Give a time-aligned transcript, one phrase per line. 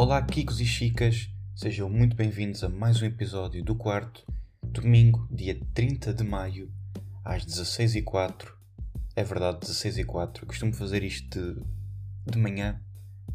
[0.00, 4.24] Olá, Kikos e Chicas, sejam muito bem-vindos a mais um episódio do quarto,
[4.62, 6.72] domingo, dia 30 de maio,
[7.24, 8.52] às 16h04.
[9.16, 10.46] É verdade, 16h04.
[10.46, 11.60] Costumo fazer isto de,
[12.30, 12.80] de manhã,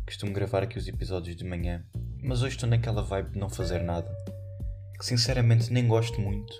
[0.06, 1.84] costumo gravar aqui os episódios de manhã,
[2.24, 4.10] mas hoje estou naquela vibe de não fazer nada,
[4.98, 6.54] que sinceramente nem gosto muito.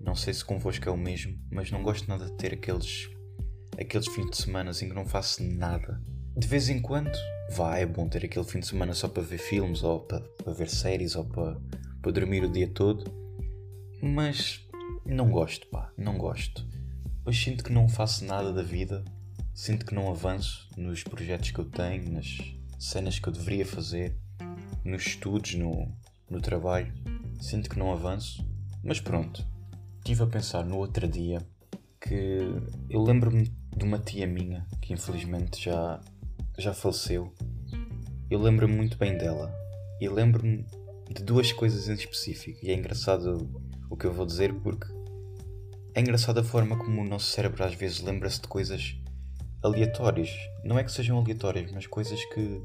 [0.00, 3.10] Não sei se convosco é o mesmo, mas não gosto nada de ter aqueles,
[3.76, 6.00] aqueles fins de semana em que não faço nada.
[6.36, 7.12] De vez em quando,
[7.50, 10.52] vá, é bom ter aquele fim de semana só para ver filmes, ou para, para
[10.52, 11.56] ver séries, ou para,
[12.00, 13.04] para dormir o dia todo.
[14.02, 14.66] Mas
[15.04, 16.66] não gosto, pá, não gosto.
[17.24, 19.04] Pois sinto que não faço nada da vida,
[19.54, 22.38] sinto que não avanço nos projetos que eu tenho, nas
[22.78, 24.16] cenas que eu deveria fazer,
[24.84, 25.88] nos estudos, no,
[26.28, 26.92] no trabalho.
[27.40, 28.44] Sinto que não avanço,
[28.82, 29.44] mas pronto.
[29.98, 31.40] Estive a pensar no outro dia
[32.00, 32.40] que
[32.90, 36.00] eu lembro-me de uma tia minha que infelizmente já,
[36.58, 37.32] já faleceu.
[38.30, 39.54] Eu lembro-me muito bem dela
[40.00, 40.64] e lembro-me
[41.10, 42.58] de duas coisas em específico.
[42.62, 43.48] E é engraçado
[43.90, 44.86] o que eu vou dizer porque
[45.94, 48.96] é engraçada a forma como o nosso cérebro às vezes lembra-se de coisas
[49.62, 50.30] aleatórias.
[50.64, 52.62] Não é que sejam aleatórias, mas coisas que,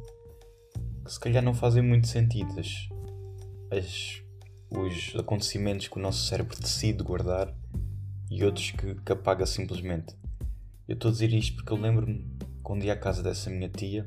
[1.06, 2.60] que se calhar não fazem muito sentido.
[2.60, 2.90] As,
[3.72, 4.22] as,
[4.70, 7.54] os acontecimentos que o nosso cérebro decide guardar
[8.30, 10.16] e outros que, que apaga simplesmente.
[10.88, 12.26] Eu estou a dizer isto porque eu lembro-me
[12.68, 14.06] quando ia à casa dessa minha tia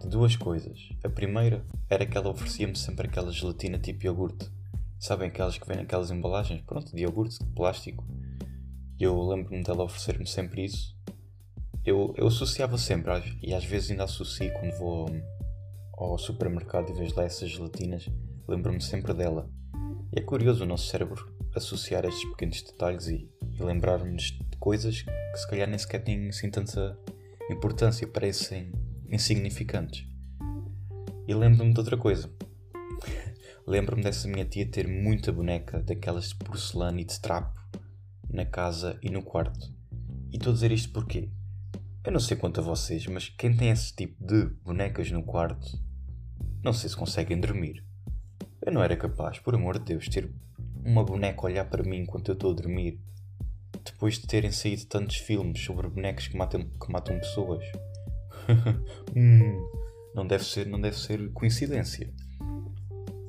[0.00, 0.88] de duas coisas.
[1.04, 4.50] A primeira era que ela oferecia-me sempre aquela gelatina tipo iogurte.
[4.98, 6.62] Sabem aquelas que vêm naquelas embalagens?
[6.62, 8.02] Pronto, de iogurte, de plástico.
[8.98, 10.96] Eu lembro-me dela oferecer-me sempre isso.
[11.84, 15.06] Eu, eu associava sempre, e às vezes ainda associo quando vou
[15.92, 18.08] ao, ao supermercado e vejo lá essas gelatinas,
[18.48, 19.46] lembro-me sempre dela.
[20.10, 25.02] E é curioso o nosso cérebro associar estes pequenos detalhes e, e lembrar-nos de coisas
[25.02, 26.98] que se calhar nem sequer têm assim tanta
[27.54, 28.72] importância, parecem
[29.08, 30.06] insignificantes.
[31.26, 32.30] E lembro-me de outra coisa.
[33.66, 37.60] lembro-me dessa minha tia ter muita boneca daquelas de porcelana e de trapo
[38.28, 39.72] na casa e no quarto.
[40.32, 41.28] E estou a dizer isto porque
[42.04, 45.78] eu não sei quanto a vocês, mas quem tem esse tipo de bonecas no quarto,
[46.62, 47.84] não sei se conseguem dormir.
[48.62, 50.30] Eu não era capaz, por amor de Deus, ter
[50.84, 53.00] uma boneca olhar para mim enquanto eu estou a dormir.
[53.84, 57.64] Depois de terem saído tantos filmes sobre bonecos que matam, que matam pessoas.
[59.16, 59.70] hum,
[60.14, 62.12] não deve ser, não deve ser coincidência.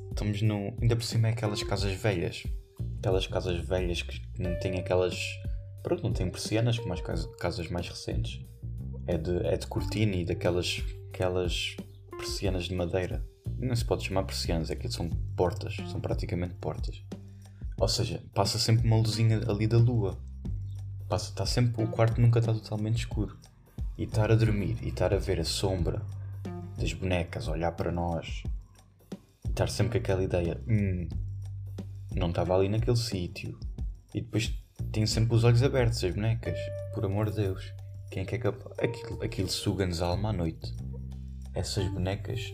[0.09, 0.75] Estamos no.
[0.81, 2.44] Ainda por cima é aquelas casas velhas.
[3.00, 5.17] Aquelas casas velhas que não têm aquelas.
[5.84, 7.01] Pronto, não têm persianas como as
[7.40, 8.45] casas mais recentes.
[9.07, 11.75] É de, é de cortina e daquelas aquelas
[12.17, 13.25] persianas de madeira.
[13.57, 17.03] Não se pode chamar persianas, é que são portas, são praticamente portas.
[17.79, 20.17] Ou seja, passa sempre uma luzinha ali da lua.
[21.11, 23.38] Passa, está sempre, o quarto nunca está totalmente escuro.
[23.97, 26.01] E estar a dormir e estar a ver a sombra
[26.77, 28.44] das bonecas olhar para nós.
[29.45, 31.09] E estar sempre com aquela ideia, hum,
[32.16, 33.59] não estava ali naquele sítio.
[34.16, 34.57] E depois
[34.94, 36.57] tem sempre os olhos abertos, as bonecas.
[36.94, 37.73] Por amor de Deus.
[38.09, 38.79] Quem é que é capaz?
[38.79, 40.73] Aquilo, aquilo suga-nos a alma à noite.
[41.53, 42.53] Essas bonecas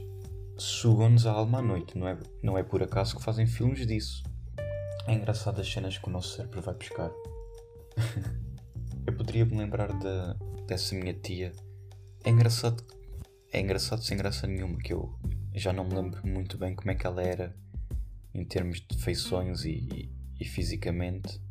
[0.58, 1.96] sugam-nos a alma à noite.
[1.96, 4.24] Não é, não é por acaso que fazem filmes disso.
[5.06, 7.12] É engraçado as cenas que o nosso cérebro vai buscar.
[9.08, 11.54] Eu poderia me lembrar de, dessa minha tia.
[12.26, 12.84] É engraçado.
[13.54, 15.18] É engraçado sem graça nenhuma que eu
[15.56, 17.56] já não me lembro muito bem como é que ela era
[18.34, 21.42] em termos de feições e, e fisicamente.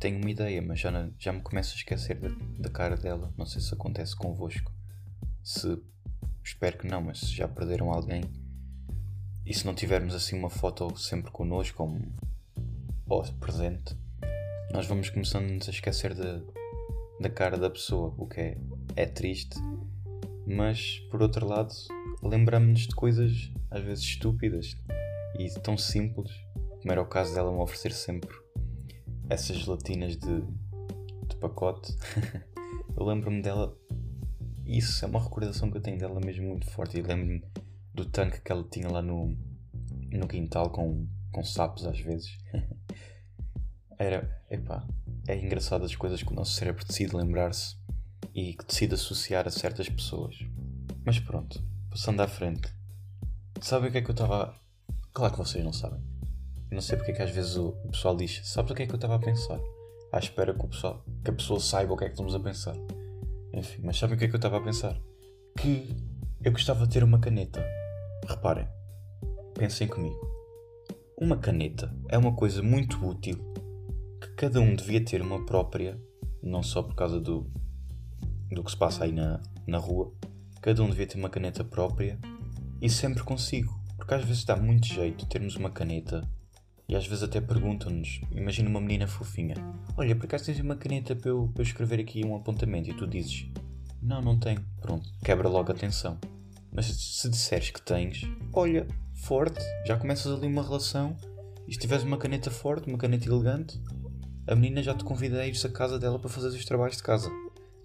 [0.00, 2.18] Tenho uma ideia, mas já, já me começo a esquecer
[2.58, 3.30] da, cara dela.
[3.36, 4.72] Não sei se acontece convosco.
[5.44, 5.78] Se.
[6.42, 8.22] Espero que não, mas se já perderam alguém.
[9.44, 12.00] E se não tivermos assim uma foto sempre connosco, como
[13.06, 13.94] ou presente,
[14.72, 16.40] nós vamos começando a esquecer da,
[17.22, 18.58] da cara da pessoa, o que é,
[18.96, 19.56] é triste,
[20.44, 21.72] mas por outro lado,
[22.22, 24.76] lembramos-nos de coisas às vezes estúpidas
[25.38, 26.32] e tão simples,
[26.80, 28.36] como era o caso dela me oferecer sempre
[29.30, 30.42] essas gelatinas de,
[31.28, 31.96] de pacote.
[32.96, 33.74] eu lembro-me dela,
[34.66, 37.44] isso é uma recordação que eu tenho dela mesmo muito forte, e lembro-me
[37.94, 39.36] do tanque que ela tinha lá no,
[40.10, 42.36] no quintal com, com sapos às vezes.
[43.96, 44.84] Era, epá,
[45.26, 47.76] é engraçado as coisas que o nosso cérebro decide lembrar-se
[48.34, 50.36] e que decide associar a certas pessoas.
[51.04, 52.74] Mas pronto, passando à frente.
[53.60, 54.54] Sabem o que é que eu estava.
[55.12, 56.00] Claro que vocês não sabem.
[56.70, 58.86] Eu não sei porque é que às vezes o, pessoal diz: Sabes o que é
[58.86, 59.60] que eu estava a pensar?
[60.12, 62.40] À espera que, o pessoal, que a pessoa saiba o que é que estamos a
[62.40, 62.74] pensar.
[63.52, 64.98] Enfim, mas sabem o que é que eu estava a pensar?
[65.58, 65.94] Que
[66.42, 67.64] eu gostava de ter uma caneta.
[68.26, 68.66] Reparem,
[69.54, 70.18] pensem comigo.
[71.18, 73.51] Uma caneta é uma coisa muito útil
[74.36, 76.00] cada um devia ter uma própria,
[76.42, 77.50] não só por causa do,
[78.50, 80.12] do que se passa aí na, na rua,
[80.60, 82.18] cada um devia ter uma caneta própria
[82.80, 83.80] e sempre consigo.
[83.96, 86.28] Porque às vezes dá muito jeito termos uma caneta
[86.88, 89.54] e às vezes até perguntam-nos, imagina uma menina fofinha,
[89.96, 92.94] olha, por acaso tens uma caneta para eu, para eu escrever aqui um apontamento e
[92.94, 93.48] tu dizes,
[94.02, 96.18] não, não tenho, pronto, quebra logo a tensão.
[96.72, 98.22] Mas se disseres que tens,
[98.52, 101.16] olha, forte, já começas ali uma relação
[101.68, 103.80] e se tiveres uma caneta forte, uma caneta elegante,
[104.46, 107.02] a menina já te convida a ir à casa dela para fazer os trabalhos de
[107.02, 107.30] casa.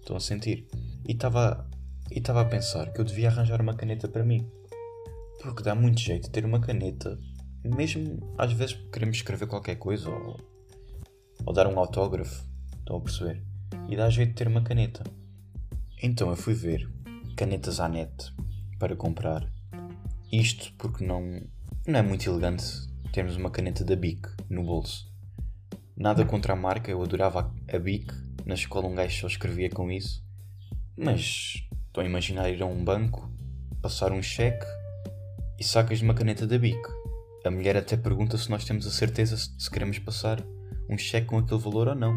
[0.00, 0.66] Estão a sentir?
[1.06, 1.68] E estava
[2.10, 4.50] e estava a pensar que eu devia arranjar uma caneta para mim.
[5.42, 7.18] Porque dá muito jeito ter uma caneta.
[7.64, 10.40] Mesmo às vezes queremos escrever qualquer coisa ou,
[11.44, 12.44] ou dar um autógrafo.
[12.78, 13.42] Estão a perceber?
[13.88, 15.04] E dá jeito de ter uma caneta.
[16.02, 16.88] Então eu fui ver
[17.36, 18.32] canetas à net
[18.78, 19.46] para comprar.
[20.32, 21.42] Isto porque não,
[21.86, 22.64] não é muito elegante
[23.12, 25.07] termos uma caneta da Bic no bolso.
[26.00, 28.14] Nada contra a marca, eu adorava a Bic.
[28.46, 30.24] Na escola um gajo só escrevia com isso.
[30.96, 33.28] Mas estou a imaginar ir a um banco,
[33.82, 34.64] passar um cheque
[35.58, 36.78] e sacas uma caneta da Bic.
[37.44, 40.40] A mulher até pergunta se nós temos a certeza se queremos passar
[40.88, 42.16] um cheque com aquele valor ou não.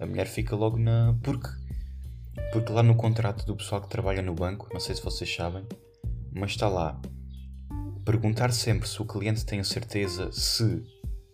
[0.00, 1.16] A mulher fica logo na.
[1.22, 1.50] Porque?
[2.52, 5.64] Porque lá no contrato do pessoal que trabalha no banco, não sei se vocês sabem,
[6.32, 7.00] mas está lá.
[8.04, 10.82] Perguntar sempre se o cliente tem a certeza se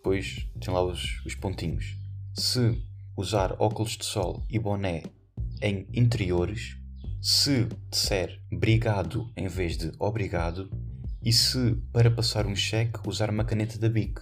[0.07, 1.97] depois tem lá os, os pontinhos.
[2.33, 2.81] Se
[3.17, 5.03] usar óculos de sol e boné
[5.61, 6.77] em interiores,
[7.21, 10.71] se disser obrigado em vez de obrigado,
[11.21, 14.21] e se para passar um cheque usar uma caneta da BIC.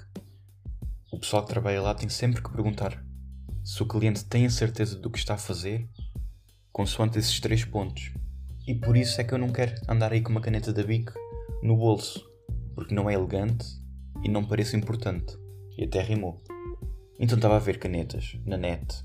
[1.12, 3.06] O pessoal que trabalha lá tem sempre que perguntar
[3.64, 5.88] se o cliente tem a certeza do que está a fazer,
[6.72, 8.12] consoante esses três pontos.
[8.66, 11.12] E por isso é que eu não quero andar aí com uma caneta da BIC
[11.62, 12.26] no bolso,
[12.74, 13.68] porque não é elegante
[14.24, 15.45] e não parece importante.
[15.78, 16.42] E até rimou.
[17.20, 19.04] Então estava a ver canetas na net.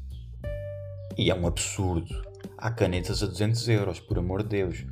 [1.17, 2.23] E é um absurdo.
[2.57, 4.85] Há canetas a 200 euros, por amor de Deus.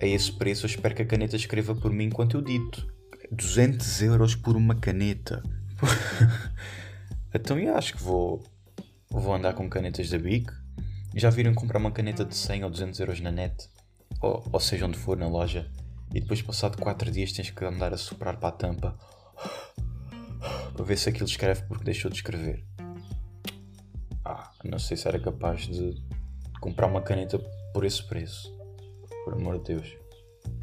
[0.00, 2.86] A esse preço eu espero que a caneta escreva por mim enquanto eu dito.
[3.30, 5.42] 200 euros por uma caneta.
[7.34, 8.42] então eu acho que vou,
[9.10, 10.52] vou andar com canetas da Bic.
[11.14, 13.68] Já viram comprar uma caneta de 100 ou 200 euros na net?
[14.20, 15.70] Ou, ou seja, onde for na loja.
[16.12, 18.96] E depois, passado 4 dias, tens que andar a soprar para a tampa
[20.74, 22.64] para ver se aquilo escreve porque deixou de escrever.
[24.24, 25.94] Ah, não sei se era capaz de
[26.60, 27.38] comprar uma caneta
[27.72, 28.52] por esse preço.
[29.24, 29.96] Por amor de Deus.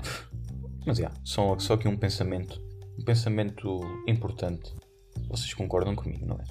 [0.86, 2.62] Mas é, yeah, só, só aqui um pensamento.
[3.00, 4.74] Um pensamento importante.
[5.30, 6.44] Vocês concordam comigo, não é?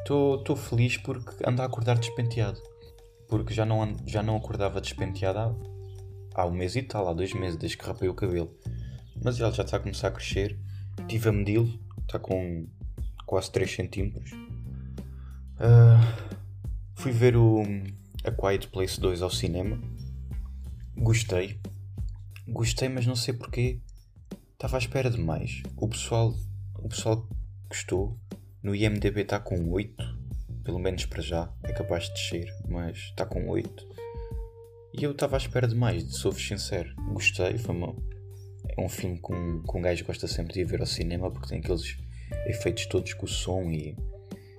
[0.00, 2.60] Estou feliz porque ando a acordar despenteado.
[3.28, 7.32] Porque já não, já não acordava despenteado há, há um mês e tal, há dois
[7.32, 8.54] meses, desde que rapei o cabelo.
[9.22, 10.58] Mas ele já está a começar a crescer.
[11.00, 11.68] Estive a medi-lo,
[12.02, 12.66] está com
[13.34, 14.30] quase 3 centímetros.
[15.58, 15.98] Uh,
[16.94, 17.64] fui ver o
[18.22, 19.76] A Quiet Place 2 ao cinema.
[20.96, 21.58] Gostei.
[22.46, 23.80] Gostei, mas não sei porquê.
[24.52, 25.64] Estava à espera de mais.
[25.76, 26.32] O pessoal,
[26.78, 27.28] o pessoal
[27.68, 28.16] gostou.
[28.62, 30.16] No IMDB está com 8.
[30.62, 31.52] Pelo menos para já.
[31.64, 33.84] É capaz de descer, mas está com 8.
[34.96, 36.94] E eu estava à espera de mais, sou-vos sincero.
[37.12, 37.96] Gostei, foi uma,
[38.78, 41.32] é um filme que um, que um gajo gosta sempre de ir ver ao cinema
[41.32, 41.96] porque tem aqueles
[42.46, 43.96] efeitos todos com o som e,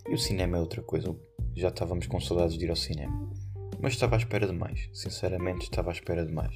[0.08, 1.16] e o cinema é outra coisa.
[1.56, 3.32] Já estávamos com saudades de ir ao cinema.
[3.80, 4.90] Mas estava à espera de mais.
[4.94, 6.56] Sinceramente, estava à espera de mais.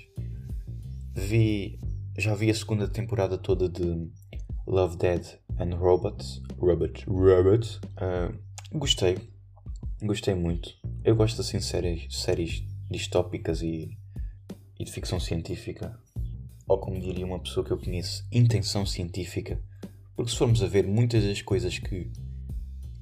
[1.14, 1.80] Vi.
[2.18, 4.10] Já vi a segunda temporada toda de
[4.68, 5.26] Love, Dead
[5.58, 6.42] and Robots.
[6.58, 7.06] Robot.
[7.08, 7.80] Robot.
[7.98, 9.18] Uh, gostei.
[10.02, 10.70] Gostei muito.
[11.04, 13.90] Eu gosto assim de séries, séries distópicas e,
[14.80, 15.98] e de ficção científica.
[16.68, 19.62] Ou como diria uma pessoa que eu conheço, intenção científica.
[20.20, 22.12] Porque se formos a ver muitas das coisas que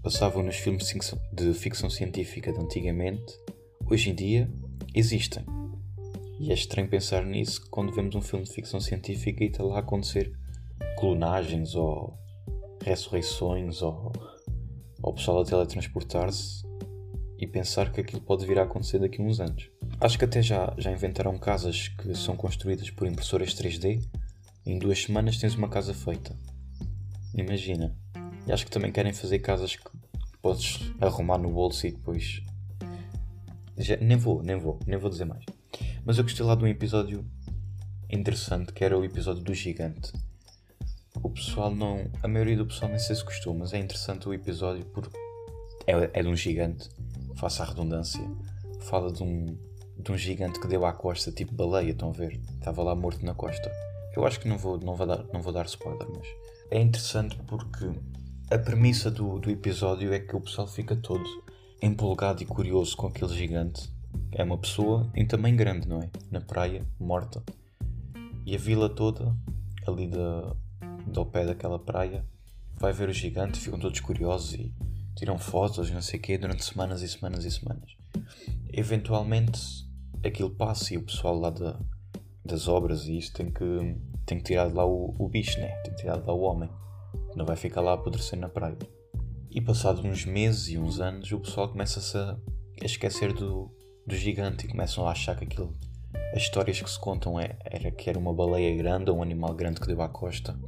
[0.03, 0.87] passavam nos filmes
[1.33, 3.33] de ficção científica de antigamente,
[3.89, 4.47] hoje em dia
[4.93, 5.43] existem.
[6.39, 9.77] E é estranho pensar nisso quando vemos um filme de ficção científica e está lá
[9.77, 10.31] a acontecer
[10.99, 12.15] clonagens ou
[12.85, 14.13] ressurreições ou,
[15.01, 16.67] ou pessoal a teletransportar-se
[17.39, 19.71] e pensar que aquilo pode vir a acontecer daqui a uns anos.
[19.99, 24.07] Acho que até já, já inventaram casas que são construídas por impressoras 3D.
[24.63, 26.35] Em duas semanas tens uma casa feita.
[27.37, 27.95] Imagina.
[28.47, 29.89] E acho que também querem fazer casas que
[30.41, 32.41] podes arrumar no bolso e depois.
[33.77, 35.45] Já, nem vou, nem vou, nem vou dizer mais.
[36.03, 37.23] Mas eu gostei lá de um episódio
[38.09, 40.11] interessante que era o episódio do gigante.
[41.21, 42.09] O pessoal não.
[42.23, 45.15] A maioria do pessoal nem sei se gostou, mas é interessante o episódio porque
[45.85, 46.89] é, é de um gigante,
[47.35, 48.21] faça a redundância.
[48.81, 49.57] Fala de um,
[49.97, 52.39] de um gigante que deu à costa, tipo baleia, estão a ver?
[52.55, 53.71] Estava lá morto na costa.
[54.15, 56.27] Eu acho que não vou, não vou, dar, não vou dar spoiler, mas
[56.69, 57.89] é interessante porque
[58.49, 61.23] a premissa do, do episódio é que o pessoal fica todo
[61.81, 63.91] empolgado e curioso com aquele gigante.
[64.31, 66.09] É uma pessoa em tamanho grande, não é?
[66.31, 67.43] Na praia, morta.
[68.45, 69.35] E a vila toda,
[69.85, 70.55] ali da,
[71.15, 72.25] ao pé daquela praia,
[72.79, 74.73] vai ver o gigante, ficam todos curiosos e
[75.15, 77.95] tiram fotos, não sei o quê, durante semanas e semanas e semanas.
[78.71, 79.87] Eventualmente
[80.23, 81.79] aquilo passa e o pessoal lá da,
[82.45, 83.95] das obras e isso tem que,
[84.27, 85.69] tem que tirar de lá o, o bicho, né?
[85.83, 86.69] Tem que tirar de lá o homem.
[87.35, 88.77] Não vai ficar lá a apodrecer na praia.
[89.49, 92.37] E passados uns meses e uns anos, o pessoal começa-se a,
[92.83, 93.73] esquecer do,
[94.05, 95.73] do gigante e começam a achar que aquilo.
[96.33, 99.55] As histórias que se contam é, era que era uma baleia grande ou um animal
[99.55, 100.59] grande que deu à costa.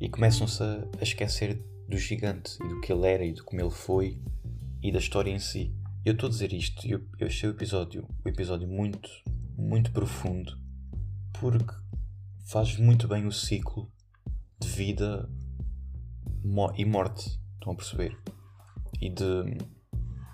[0.00, 3.62] E começam-se a, a esquecer do gigante e do que ele era e do como
[3.62, 4.20] ele foi
[4.82, 5.72] e da história em si.
[6.04, 9.08] Eu estou a dizer isto eu, eu achei o episódio, o episódio muito,
[9.56, 10.66] muito profundo
[11.40, 11.74] porque
[12.46, 13.90] faz muito bem o ciclo
[14.58, 15.28] de vida
[16.76, 18.16] e morte, estão a perceber?
[19.00, 19.58] E, de,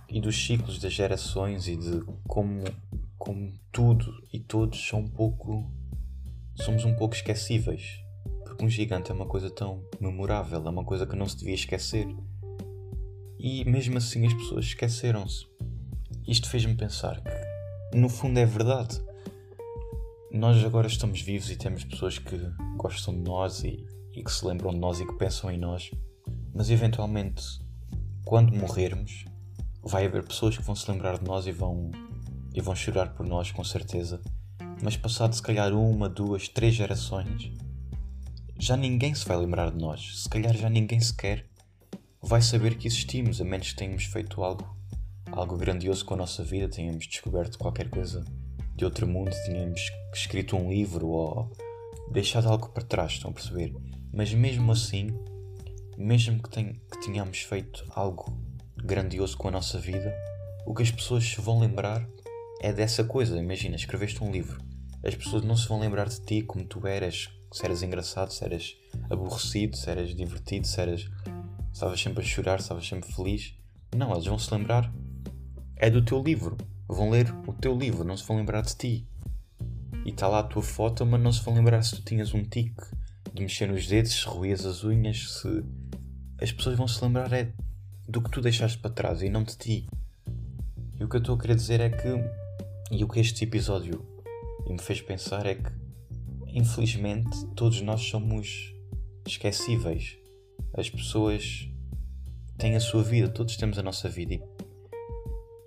[0.08, 2.64] e dos ciclos das gerações e de como,
[3.18, 5.72] como tudo e todos são um pouco.
[6.54, 7.98] somos um pouco esquecíveis.
[8.44, 11.54] Porque um gigante é uma coisa tão memorável, é uma coisa que não se devia
[11.54, 12.06] esquecer.
[13.38, 15.46] E mesmo assim as pessoas esqueceram-se.
[16.28, 19.02] Isto fez-me pensar que, no fundo, é verdade.
[20.34, 22.38] Nós agora estamos vivos e temos pessoas que
[22.78, 25.90] gostam de nós e, e que se lembram de nós e que pensam em nós,
[26.54, 27.42] mas eventualmente,
[28.24, 29.26] quando morrermos,
[29.82, 31.90] vai haver pessoas que vão se lembrar de nós e vão,
[32.54, 34.22] e vão chorar por nós, com certeza.
[34.82, 37.52] Mas passado se calhar uma, duas, três gerações,
[38.58, 40.22] já ninguém se vai lembrar de nós.
[40.22, 41.46] Se calhar já ninguém sequer
[42.22, 44.74] vai saber que existimos, a menos que tenhamos feito algo,
[45.30, 48.24] algo grandioso com a nossa vida, tenhamos descoberto qualquer coisa
[48.82, 51.52] de outro mundo, tenhamos escrito um livro ou
[52.10, 53.72] deixado algo para trás, estão a perceber?
[54.12, 55.16] Mas mesmo assim,
[55.96, 58.36] mesmo que, que tenhamos feito algo
[58.76, 60.12] grandioso com a nossa vida,
[60.66, 62.04] o que as pessoas se vão lembrar
[62.60, 63.38] é dessa coisa.
[63.38, 64.60] Imagina, escreveste um livro,
[65.04, 68.44] as pessoas não se vão lembrar de ti como tu eras, se eras engraçado, se
[68.44, 68.76] eras
[69.08, 71.08] aborrecido, se eras divertido, se eras.
[71.72, 73.54] estavas sempre a chorar, estavas sempre feliz.
[73.94, 74.92] Não, eles vão se lembrar
[75.76, 76.56] é do teu livro.
[76.88, 79.08] Vão ler o teu livro, não se vão lembrar de ti.
[80.04, 82.42] E está lá a tua foto, mas não se vão lembrar se tu tinhas um
[82.42, 82.82] tique
[83.32, 85.64] de mexer nos dedos, se ruías as unhas, se.
[86.40, 87.52] As pessoas vão se lembrar é
[88.08, 89.88] do que tu deixaste para trás e não de ti.
[90.98, 92.08] E o que eu estou a querer dizer é que.
[92.90, 94.04] E o que este episódio
[94.68, 95.70] me fez pensar é que,
[96.48, 98.74] infelizmente, todos nós somos
[99.26, 100.18] esquecíveis.
[100.74, 101.68] As pessoas
[102.58, 104.42] têm a sua vida, todos temos a nossa vida.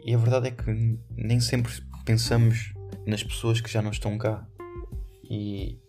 [0.05, 1.73] E, a verdade é que nem sempre
[2.05, 2.75] pensamos
[3.07, 4.47] nas pessoas que já não estão cá.
[5.27, 5.79] E,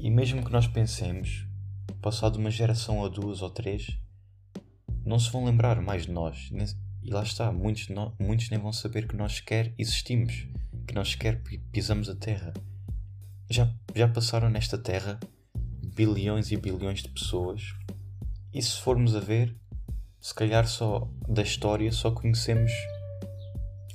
[0.00, 1.46] e mesmo que nós pensemos,
[2.00, 3.98] passado uma geração ou duas ou três,
[5.04, 6.50] não se vão lembrar mais de nós.
[7.02, 10.48] E lá está, muitos, no, muitos nem vão saber que nós sequer existimos,
[10.86, 12.54] que nós sequer pisamos a Terra.
[13.50, 15.20] Já, já passaram nesta Terra
[15.94, 17.74] bilhões e bilhões de pessoas,
[18.54, 19.54] e se formos a ver,
[20.20, 22.72] se calhar só da história só conhecemos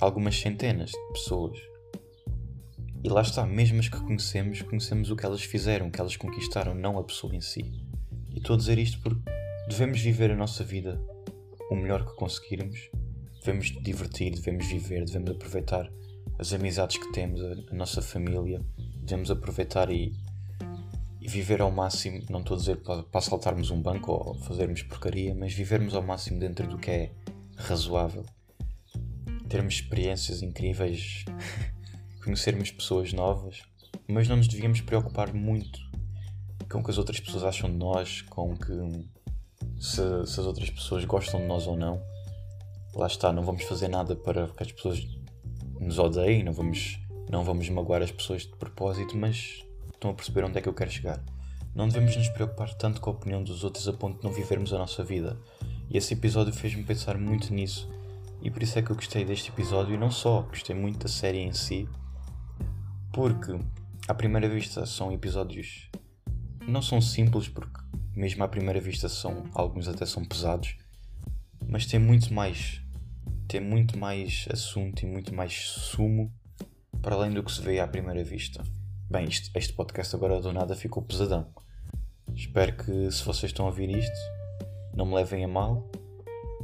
[0.04, 1.58] algumas centenas de pessoas.
[3.04, 6.16] E lá está, mesmo as que conhecemos, conhecemos o que elas fizeram, o que elas
[6.16, 7.72] conquistaram, não a pessoa em si.
[8.32, 9.22] E estou a dizer isto porque
[9.68, 11.02] devemos viver a nossa vida
[11.70, 12.90] o melhor que conseguirmos,
[13.40, 15.92] devemos divertir, devemos viver, devemos aproveitar
[16.38, 18.62] as amizades que temos, a, nossa família,
[19.02, 20.14] devemos aproveitar e,
[21.20, 22.22] e, viver ao máximo.
[22.30, 26.02] Não estou a dizer para, para saltarmos um banco ou fazermos porcaria, mas vivermos ao
[26.02, 27.12] máximo dentro do que é
[27.56, 28.26] razoável.
[29.54, 31.26] Termos experiências incríveis
[32.26, 33.62] conhecermos pessoas novas,
[34.08, 35.80] mas não nos devíamos preocupar muito
[36.68, 38.74] com o que as outras pessoas acham de nós, com que
[39.80, 42.02] se, se as outras pessoas gostam de nós ou não.
[42.96, 45.08] Lá está, não vamos fazer nada para que as pessoas
[45.80, 46.98] nos odeiem, não vamos,
[47.30, 50.74] não vamos magoar as pessoas de propósito, mas estão a perceber onde é que eu
[50.74, 51.24] quero chegar.
[51.76, 54.74] Não devemos nos preocupar tanto com a opinião dos outros a ponto de não vivermos
[54.74, 55.40] a nossa vida.
[55.92, 57.88] E esse episódio fez-me pensar muito nisso.
[58.44, 61.08] E por isso é que eu gostei deste episódio e não só, gostei muito da
[61.08, 61.90] série em si,
[63.12, 63.58] porque
[64.08, 65.90] à primeira vista são episódios
[66.68, 67.82] não são simples porque
[68.16, 70.78] mesmo à primeira vista são alguns até são pesados,
[71.68, 72.82] mas tem muito mais
[73.48, 76.32] tem muito mais assunto e muito mais sumo
[77.02, 78.64] para além do que se vê à primeira vista.
[79.10, 81.54] Bem, isto, este podcast agora do nada ficou pesadão.
[82.34, 84.18] Espero que se vocês estão a ouvir isto,
[84.96, 85.92] não me levem a mal.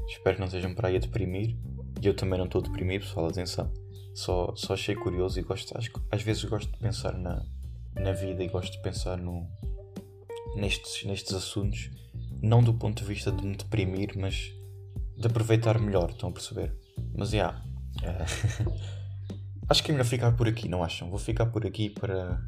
[0.09, 1.55] Espero que não estejam para aí a deprimir.
[2.01, 3.71] E eu também não estou deprimido, pessoal, atenção.
[4.15, 7.45] Só, só achei curioso e gosto, acho, às vezes gosto de pensar na,
[7.95, 9.47] na vida e gosto de pensar no,
[10.55, 11.89] nestes, nestes assuntos,
[12.41, 14.51] não do ponto de vista de me deprimir, mas
[15.17, 16.75] de aproveitar melhor, estão a perceber?
[17.15, 17.61] Mas já.
[18.01, 18.25] Yeah,
[19.69, 21.09] acho que é melhor ficar por aqui, não acham?
[21.09, 22.41] Vou ficar por aqui para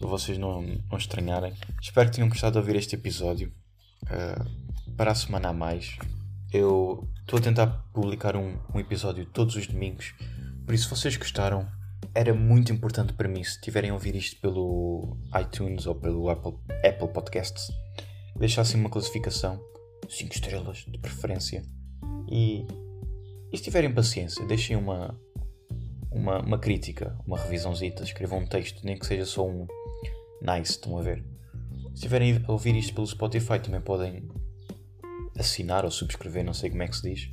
[0.00, 1.54] vocês não, não estranharem.
[1.80, 3.52] Espero que tenham gostado de ouvir este episódio.
[4.04, 5.96] Uh, para a semana a mais,
[6.52, 10.14] eu estou a tentar publicar um, um episódio todos os domingos.
[10.66, 11.66] Por isso, se vocês gostaram,
[12.14, 16.54] era muito importante para mim, se tiverem a ouvir isto pelo iTunes ou pelo Apple,
[16.86, 17.68] Apple Podcasts,
[18.36, 19.58] deixassem uma classificação,
[20.08, 21.64] 5 estrelas de preferência.
[22.30, 22.66] E,
[23.50, 25.18] e se tiverem paciência, deixem uma,
[26.10, 29.66] uma, uma crítica, uma revisãozita, escrevam um texto, nem que seja só um
[30.42, 31.24] nice, estão a ver.
[31.88, 34.28] Se estiverem a ouvir isto pelo Spotify, também podem
[35.38, 37.30] assinar ou subscrever, não sei como é que se diz.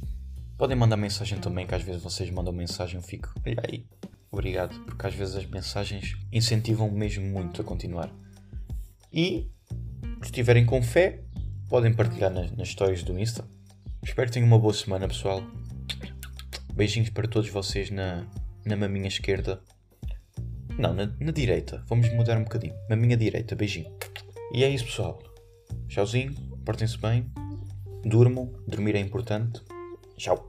[0.57, 3.85] Podem mandar mensagem também, que às vezes vocês mandam mensagem, eu fico, olha aí,
[4.31, 8.13] obrigado, porque às vezes as mensagens incentivam mesmo muito a continuar.
[9.11, 9.49] E,
[10.21, 11.21] se estiverem com fé,
[11.69, 13.45] podem partilhar nas, nas stories do Insta.
[14.03, 15.43] Espero que tenham uma boa semana, pessoal.
[16.73, 18.25] Beijinhos para todos vocês na,
[18.65, 19.61] na maminha esquerda.
[20.77, 21.83] Não, na, na direita.
[21.87, 22.73] Vamos mudar um bocadinho.
[22.89, 23.91] Na minha direita, beijinho.
[24.53, 25.21] E é isso, pessoal.
[25.87, 27.29] Tchauzinho, portem-se bem,
[28.03, 29.61] durmam, dormir é importante.
[30.17, 30.48] Tchau.